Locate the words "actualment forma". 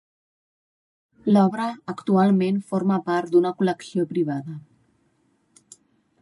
1.93-2.97